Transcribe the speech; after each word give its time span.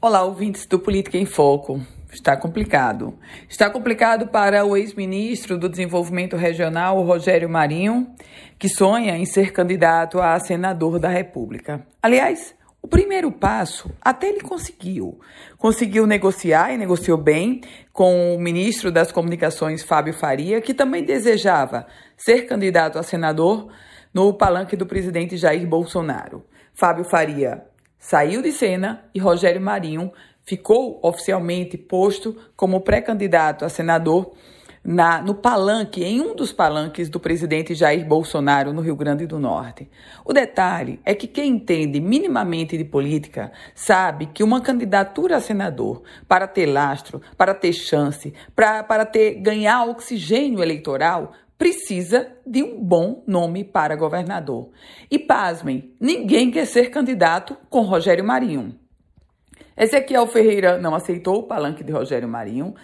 Olá, 0.00 0.22
ouvintes 0.22 0.64
do 0.64 0.78
Política 0.78 1.18
em 1.18 1.26
Foco. 1.26 1.80
Está 2.12 2.36
complicado. 2.36 3.18
Está 3.48 3.68
complicado 3.68 4.28
para 4.28 4.64
o 4.64 4.76
ex-ministro 4.76 5.58
do 5.58 5.68
Desenvolvimento 5.68 6.36
Regional, 6.36 7.02
Rogério 7.02 7.48
Marinho, 7.48 8.06
que 8.56 8.68
sonha 8.68 9.16
em 9.16 9.26
ser 9.26 9.52
candidato 9.52 10.20
a 10.20 10.38
senador 10.38 11.00
da 11.00 11.08
República. 11.08 11.84
Aliás, 12.00 12.54
o 12.80 12.86
primeiro 12.86 13.32
passo 13.32 13.90
até 14.00 14.28
ele 14.28 14.40
conseguiu. 14.40 15.18
Conseguiu 15.56 16.06
negociar 16.06 16.72
e 16.72 16.78
negociou 16.78 17.18
bem 17.18 17.60
com 17.92 18.36
o 18.36 18.38
ministro 18.38 18.92
das 18.92 19.10
Comunicações, 19.10 19.82
Fábio 19.82 20.14
Faria, 20.14 20.60
que 20.60 20.72
também 20.72 21.02
desejava 21.02 21.88
ser 22.16 22.42
candidato 22.42 23.00
a 23.00 23.02
senador 23.02 23.68
no 24.14 24.32
palanque 24.32 24.76
do 24.76 24.86
presidente 24.86 25.36
Jair 25.36 25.66
Bolsonaro. 25.66 26.46
Fábio 26.72 27.04
Faria 27.04 27.64
saiu 27.98 28.40
de 28.40 28.52
cena 28.52 29.04
e 29.14 29.18
Rogério 29.18 29.60
Marinho 29.60 30.12
ficou 30.44 30.98
oficialmente 31.02 31.76
posto 31.76 32.36
como 32.56 32.80
pré-candidato 32.80 33.64
a 33.64 33.68
senador 33.68 34.32
na, 34.82 35.20
no 35.20 35.34
palanque, 35.34 36.02
em 36.02 36.20
um 36.20 36.34
dos 36.34 36.52
palanques 36.52 37.10
do 37.10 37.20
presidente 37.20 37.74
Jair 37.74 38.06
Bolsonaro 38.06 38.72
no 38.72 38.80
Rio 38.80 38.96
Grande 38.96 39.26
do 39.26 39.38
Norte. 39.38 39.90
O 40.24 40.32
detalhe 40.32 40.98
é 41.04 41.14
que 41.14 41.26
quem 41.26 41.50
entende 41.56 42.00
minimamente 42.00 42.78
de 42.78 42.84
política 42.84 43.52
sabe 43.74 44.26
que 44.26 44.42
uma 44.42 44.62
candidatura 44.62 45.36
a 45.36 45.40
senador, 45.40 46.02
para 46.26 46.46
ter 46.46 46.64
lastro, 46.64 47.20
para 47.36 47.52
ter 47.52 47.74
chance, 47.74 48.32
para, 48.56 49.04
ter 49.04 49.34
ganhar 49.34 49.84
oxigênio 49.84 50.62
eleitoral, 50.62 51.32
precisa 51.58 52.32
de 52.46 52.62
um 52.62 52.82
bom 52.82 53.24
nome 53.26 53.64
para 53.64 53.96
governador. 53.96 54.70
E 55.10 55.18
pasmem, 55.18 55.92
ninguém 56.00 56.50
quer 56.50 56.66
ser 56.66 56.90
candidato 56.90 57.56
com 57.68 57.80
Rogério 57.80 58.24
Marinho. 58.24 58.78
Ezequiel 59.76 60.26
Ferreira 60.28 60.78
não 60.78 60.94
aceitou 60.94 61.40
o 61.40 61.42
palanque 61.42 61.82
de 61.82 61.92
Rogério 61.92 62.28
Marinho. 62.28 62.74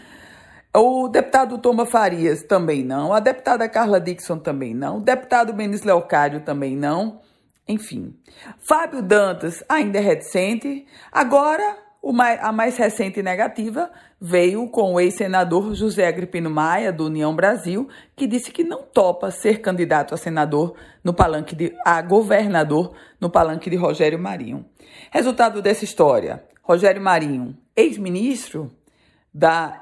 O 0.77 1.09
deputado 1.09 1.57
Toma 1.59 1.87
Farias 1.87 2.43
também 2.43 2.85
não. 2.85 3.13
A 3.13 3.21
deputada 3.21 3.69
Carla 3.69 4.01
Dixon 4.01 4.39
também 4.39 4.75
não. 4.75 4.99
O 4.99 5.01
deputado 5.01 5.53
Benício 5.53 5.87
Leocádio 5.87 6.41
também 6.41 6.77
não. 6.77 7.21
Enfim. 7.67 8.17
Fábio 8.59 9.01
Dantas 9.01 9.63
ainda 9.69 9.99
é 9.99 10.01
reticente. 10.01 10.85
Agora, 11.13 11.79
mais, 12.13 12.39
a 12.43 12.53
mais 12.53 12.77
recente 12.77 13.23
negativa 13.23 13.91
veio 14.21 14.69
com 14.69 14.95
o 14.95 15.01
ex-senador 15.01 15.75
José 15.75 16.07
Agripino 16.07 16.51
Maia, 16.51 16.93
do 16.93 17.07
União 17.07 17.35
Brasil, 17.35 17.89
que 18.15 18.27
disse 18.27 18.51
que 18.51 18.63
não 18.63 18.83
topa 18.83 19.31
ser 19.31 19.61
candidato 19.61 20.15
a 20.15 20.17
senador 20.17 20.75
no 21.03 21.15
palanque 21.15 21.55
de 21.55 21.75
a 21.85 22.03
governador 22.03 22.95
no 23.21 23.31
palanque 23.31 23.71
de 23.71 23.77
Rogério 23.77 24.19
Marinho. 24.19 24.65
Resultado 25.11 25.63
dessa 25.63 25.85
história: 25.85 26.45
Rogério 26.63 27.01
Marinho, 27.01 27.57
ex-ministro 27.77 28.71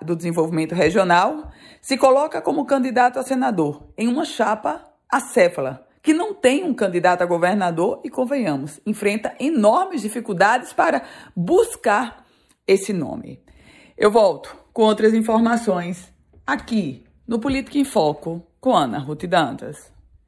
do 0.01 0.17
Desenvolvimento 0.17 0.75
Regional, 0.75 1.51
se 1.81 1.99
coloca 1.99 2.41
como 2.41 2.65
candidato 2.65 3.19
a 3.19 3.23
senador 3.23 3.87
em 3.99 4.09
uma 4.09 4.25
chapa 4.25 4.83
acéfala, 5.11 5.87
tem 6.43 6.65
um 6.65 6.75
candidato 6.75 7.23
a 7.23 7.27
governador 7.27 8.01
e, 8.05 8.11
convenhamos, 8.11 8.81
enfrenta 8.85 9.33
enormes 9.39 10.03
dificuldades 10.03 10.73
para 10.73 11.05
buscar 11.35 12.27
esse 12.67 12.93
nome. 12.93 13.41
Eu 13.97 14.11
volto 14.11 14.55
com 14.73 14.83
outras 14.83 15.15
informações 15.15 16.13
aqui 16.45 17.05
no 17.27 17.39
Política 17.39 17.79
em 17.79 17.85
Foco 17.85 18.45
com 18.61 18.77
Ana 18.77 18.99
Ruth 18.99 19.25
Dantas. 19.25 19.93